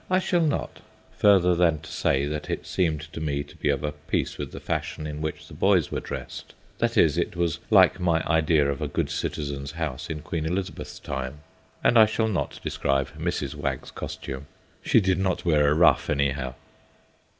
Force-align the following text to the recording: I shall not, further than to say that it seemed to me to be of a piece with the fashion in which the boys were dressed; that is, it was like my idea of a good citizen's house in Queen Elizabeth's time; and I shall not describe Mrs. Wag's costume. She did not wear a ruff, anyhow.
I 0.09 0.17
shall 0.17 0.41
not, 0.41 0.79
further 1.15 1.53
than 1.53 1.77
to 1.81 1.91
say 1.91 2.25
that 2.25 2.49
it 2.49 2.65
seemed 2.65 3.01
to 3.13 3.19
me 3.19 3.43
to 3.43 3.55
be 3.55 3.69
of 3.69 3.83
a 3.83 3.91
piece 3.91 4.39
with 4.39 4.51
the 4.51 4.59
fashion 4.59 5.05
in 5.05 5.21
which 5.21 5.47
the 5.47 5.53
boys 5.53 5.91
were 5.91 5.99
dressed; 5.99 6.55
that 6.79 6.97
is, 6.97 7.19
it 7.19 7.35
was 7.35 7.59
like 7.69 7.99
my 7.99 8.23
idea 8.27 8.67
of 8.67 8.81
a 8.81 8.87
good 8.87 9.11
citizen's 9.11 9.73
house 9.73 10.09
in 10.09 10.21
Queen 10.21 10.47
Elizabeth's 10.47 10.97
time; 10.97 11.41
and 11.83 11.99
I 11.99 12.07
shall 12.07 12.27
not 12.29 12.59
describe 12.63 13.09
Mrs. 13.15 13.53
Wag's 13.53 13.91
costume. 13.91 14.47
She 14.83 15.01
did 15.01 15.19
not 15.19 15.45
wear 15.45 15.69
a 15.69 15.75
ruff, 15.75 16.09
anyhow. 16.09 16.55